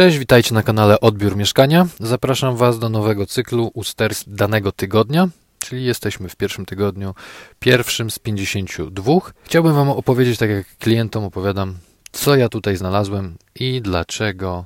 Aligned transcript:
Cześć, 0.00 0.18
witajcie 0.18 0.54
na 0.54 0.62
kanale 0.62 1.00
Odbiór 1.00 1.36
Mieszkania. 1.36 1.86
Zapraszam 2.00 2.56
Was 2.56 2.78
do 2.78 2.88
nowego 2.88 3.26
cyklu 3.26 3.70
usterstw 3.74 4.24
danego 4.28 4.72
tygodnia, 4.72 5.28
czyli 5.58 5.84
jesteśmy 5.84 6.28
w 6.28 6.36
pierwszym 6.36 6.66
tygodniu, 6.66 7.14
pierwszym 7.58 8.10
z 8.10 8.18
52. 8.18 9.12
Chciałbym 9.44 9.74
Wam 9.74 9.88
opowiedzieć, 9.88 10.38
tak 10.38 10.50
jak 10.50 10.76
klientom 10.78 11.24
opowiadam, 11.24 11.78
co 12.12 12.36
ja 12.36 12.48
tutaj 12.48 12.76
znalazłem 12.76 13.36
i 13.54 13.82
dlaczego 13.82 14.64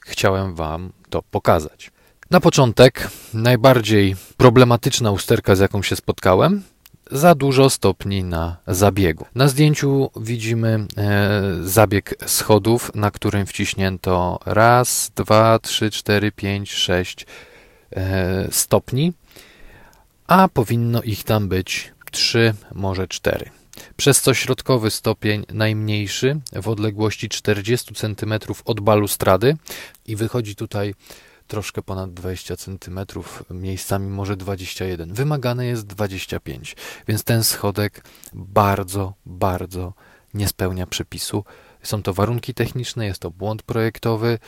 chciałem 0.00 0.54
Wam 0.54 0.92
to 1.10 1.22
pokazać. 1.22 1.90
Na 2.30 2.40
początek, 2.40 3.08
najbardziej 3.34 4.16
problematyczna 4.36 5.10
usterka, 5.10 5.56
z 5.56 5.60
jaką 5.60 5.82
się 5.82 5.96
spotkałem, 5.96 6.62
za 7.10 7.34
dużo 7.34 7.70
stopni 7.70 8.24
na 8.24 8.56
zabiegu. 8.66 9.26
Na 9.34 9.48
zdjęciu 9.48 10.10
widzimy 10.16 10.86
e, 10.96 11.40
zabieg 11.62 12.14
schodów, 12.26 12.90
na 12.94 13.10
którym 13.10 13.46
wciśnięto 13.46 14.40
raz, 14.46 15.10
dwa, 15.16 15.58
trzy, 15.58 15.90
cztery, 15.90 16.32
pięć, 16.32 16.72
sześć 16.72 17.26
e, 17.96 18.48
stopni, 18.50 19.12
a 20.26 20.48
powinno 20.48 21.02
ich 21.02 21.24
tam 21.24 21.48
być 21.48 21.92
trzy, 22.10 22.54
może 22.74 23.08
cztery. 23.08 23.50
Przez 23.96 24.20
co 24.20 24.34
środkowy 24.34 24.90
stopień 24.90 25.44
najmniejszy 25.52 26.40
w 26.52 26.68
odległości 26.68 27.28
40 27.28 27.94
cm 27.94 28.34
od 28.64 28.80
balustrady 28.80 29.56
i 30.06 30.16
wychodzi 30.16 30.56
tutaj 30.56 30.94
troszkę 31.48 31.82
ponad 31.82 32.14
20 32.14 32.56
cm, 32.56 33.00
miejscami 33.50 34.08
może 34.10 34.36
21. 34.36 35.14
Wymagane 35.14 35.66
jest 35.66 35.86
25, 35.86 36.76
więc 37.08 37.24
ten 37.24 37.44
schodek 37.44 38.04
bardzo, 38.34 39.14
bardzo 39.26 39.94
nie 40.34 40.48
spełnia 40.48 40.86
przepisu. 40.86 41.44
Są 41.82 42.02
to 42.02 42.14
warunki 42.14 42.54
techniczne, 42.54 43.06
jest 43.06 43.20
to 43.20 43.30
błąd 43.30 43.62
projektowy. 43.62 44.38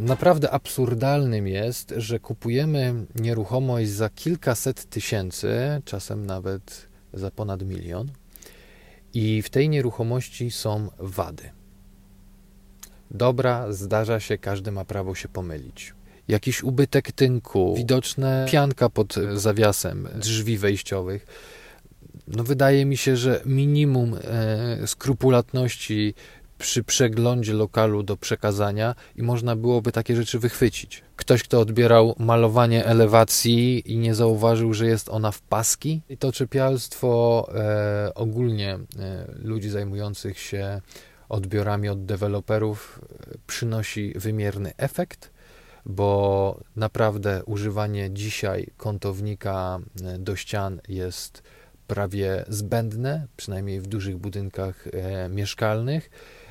Naprawdę 0.00 0.50
absurdalnym 0.50 1.46
jest, 1.46 1.94
że 1.96 2.18
kupujemy 2.18 3.06
nieruchomość 3.14 3.90
za 3.90 4.10
kilkaset 4.10 4.90
tysięcy, 4.90 5.82
czasem 5.84 6.26
nawet 6.26 6.88
za 7.12 7.30
ponad 7.30 7.62
milion, 7.62 8.10
i 9.14 9.42
w 9.42 9.50
tej 9.50 9.68
nieruchomości 9.68 10.50
są 10.50 10.90
wady. 10.98 11.50
Dobra, 13.10 13.72
zdarza 13.72 14.20
się, 14.20 14.38
każdy 14.38 14.72
ma 14.72 14.84
prawo 14.84 15.14
się 15.14 15.28
pomylić 15.28 15.94
jakiś 16.28 16.62
ubytek 16.62 17.12
tynku, 17.12 17.74
widoczne 17.76 18.46
pianka 18.50 18.88
pod 18.88 19.14
zawiasem 19.34 20.08
drzwi 20.14 20.58
wejściowych. 20.58 21.26
No 22.28 22.44
wydaje 22.44 22.84
mi 22.84 22.96
się, 22.96 23.16
że 23.16 23.40
minimum 23.46 24.14
e, 24.14 24.86
skrupulatności 24.86 26.14
przy 26.58 26.84
przeglądzie 26.84 27.52
lokalu 27.52 28.02
do 28.02 28.16
przekazania 28.16 28.94
i 29.16 29.22
można 29.22 29.56
byłoby 29.56 29.92
takie 29.92 30.16
rzeczy 30.16 30.38
wychwycić. 30.38 31.02
Ktoś, 31.16 31.42
kto 31.42 31.60
odbierał 31.60 32.14
malowanie 32.18 32.84
elewacji 32.84 33.92
i 33.92 33.98
nie 33.98 34.14
zauważył, 34.14 34.74
że 34.74 34.86
jest 34.86 35.08
ona 35.08 35.30
w 35.30 35.42
paski. 35.42 36.00
I 36.08 36.16
to 36.16 36.32
czepialstwo 36.32 37.48
e, 37.54 38.14
ogólnie 38.14 38.72
e, 38.72 38.78
ludzi 39.42 39.70
zajmujących 39.70 40.38
się 40.38 40.80
odbiorami 41.28 41.88
od 41.88 42.04
deweloperów 42.04 43.00
e, 43.02 43.34
przynosi 43.46 44.12
wymierny 44.16 44.72
efekt 44.76 45.33
bo 45.86 46.60
naprawdę 46.76 47.44
używanie 47.44 48.10
dzisiaj 48.10 48.66
kątownika 48.76 49.78
e, 50.04 50.18
do 50.18 50.36
ścian 50.36 50.80
jest 50.88 51.42
prawie 51.86 52.44
zbędne, 52.48 53.26
przynajmniej 53.36 53.80
w 53.80 53.86
dużych 53.86 54.16
budynkach 54.16 54.86
e, 54.86 55.28
mieszkalnych. 55.28 56.10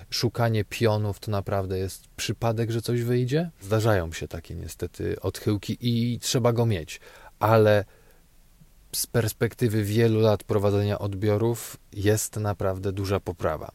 Szukanie 0.09 0.65
pionów 0.65 1.19
to 1.19 1.31
naprawdę 1.31 1.77
jest 1.77 2.07
przypadek, 2.07 2.71
że 2.71 2.81
coś 2.81 3.01
wyjdzie. 3.01 3.49
Zdarzają 3.61 4.11
się 4.11 4.27
takie 4.27 4.55
niestety 4.55 5.21
odchyłki 5.21 5.77
i 5.81 6.19
trzeba 6.19 6.53
go 6.53 6.65
mieć, 6.65 6.99
ale 7.39 7.85
z 8.95 9.07
perspektywy 9.07 9.83
wielu 9.83 10.19
lat 10.19 10.43
prowadzenia 10.43 10.99
odbiorów 10.99 11.77
jest 11.93 12.35
naprawdę 12.35 12.91
duża 12.91 13.19
poprawa. 13.19 13.71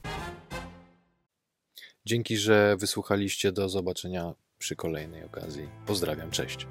Dzięki, 2.07 2.37
że 2.37 2.77
wysłuchaliście. 2.77 3.53
Do 3.53 3.69
zobaczenia 3.69 4.35
przy 4.59 4.77
kolejnej 4.77 5.25
okazji. 5.25 5.69
Pozdrawiam, 5.87 6.31
cześć. 6.31 6.67